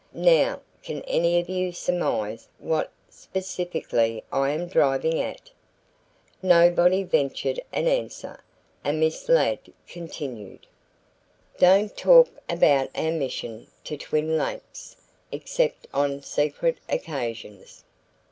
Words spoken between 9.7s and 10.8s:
continued: